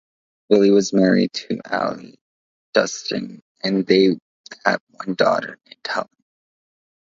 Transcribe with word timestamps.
Willis 0.49 0.71
was 0.71 0.93
married 0.93 1.31
to 1.33 1.61
Allie 1.63 2.17
Dustin, 2.73 3.43
and 3.63 3.85
they 3.85 4.17
had 4.65 4.79
one 4.89 5.13
daughter 5.13 5.59
named 5.67 5.77
Helen. 5.87 6.09